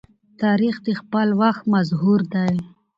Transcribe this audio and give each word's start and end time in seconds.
تاریخ 0.41 0.75
د 0.87 0.89
خپل 0.99 1.27
وخت 1.41 1.63
مظهور 1.73 2.19
دی. 2.33 2.53